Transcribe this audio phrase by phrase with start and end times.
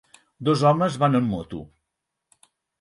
[0.47, 1.63] Dos homes van en moto.